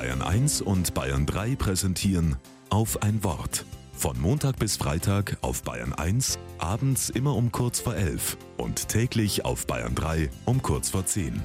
[0.00, 2.36] Bayern 1 und Bayern 3 präsentieren
[2.70, 3.66] auf ein Wort.
[3.92, 9.44] Von Montag bis Freitag auf Bayern 1, abends immer um kurz vor 11 und täglich
[9.44, 11.42] auf Bayern 3 um kurz vor 10.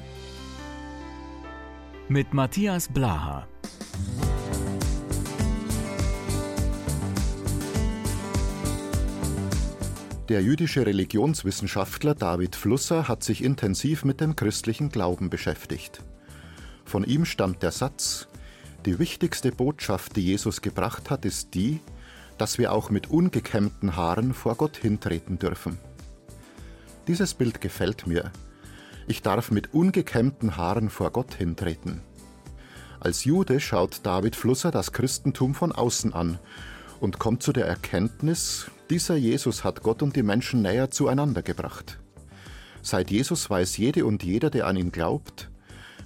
[2.08, 3.46] Mit Matthias Blaha.
[10.30, 16.02] Der jüdische Religionswissenschaftler David Flusser hat sich intensiv mit dem christlichen Glauben beschäftigt.
[16.86, 18.28] Von ihm stammt der Satz,
[18.86, 21.80] die wichtigste Botschaft, die Jesus gebracht hat, ist die,
[22.38, 25.78] dass wir auch mit ungekämmten Haaren vor Gott hintreten dürfen.
[27.08, 28.30] Dieses Bild gefällt mir.
[29.08, 32.00] Ich darf mit ungekämmten Haaren vor Gott hintreten.
[33.00, 36.38] Als Jude schaut David Flusser das Christentum von außen an
[37.00, 41.98] und kommt zu der Erkenntnis, dieser Jesus hat Gott und die Menschen näher zueinander gebracht.
[42.82, 45.50] Seit Jesus weiß jede und jeder, der an ihn glaubt,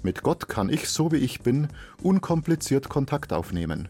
[0.02, 1.68] mit Gott kann ich, so wie ich bin,
[2.02, 3.88] unkompliziert Kontakt aufnehmen.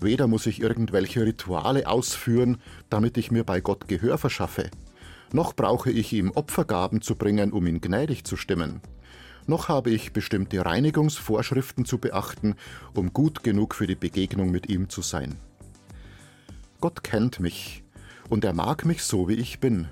[0.00, 2.58] Weder muss ich irgendwelche Rituale ausführen,
[2.88, 4.70] damit ich mir bei Gott Gehör verschaffe,
[5.32, 8.80] noch brauche ich ihm Opfergaben zu bringen, um ihn gnädig zu stimmen,
[9.48, 12.54] noch habe ich bestimmte Reinigungsvorschriften zu beachten,
[12.94, 15.36] um gut genug für die Begegnung mit ihm zu sein.
[16.80, 17.82] Gott kennt mich
[18.28, 19.88] und er mag mich so, wie ich bin.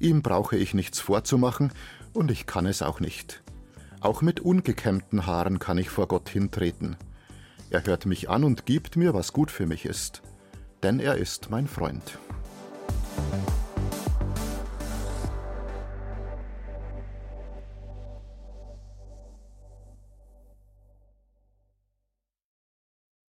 [0.00, 1.72] Ihm brauche ich nichts vorzumachen
[2.12, 3.42] und ich kann es auch nicht.
[4.02, 6.96] Auch mit ungekämmten Haaren kann ich vor Gott hintreten.
[7.70, 10.22] Er hört mich an und gibt mir, was gut für mich ist,
[10.82, 12.18] denn er ist mein Freund.